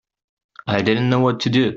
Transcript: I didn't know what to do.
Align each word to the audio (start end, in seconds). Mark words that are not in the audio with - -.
I 0.67 0.81
didn't 0.81 1.09
know 1.11 1.19
what 1.19 1.39
to 1.41 1.49
do. 1.51 1.69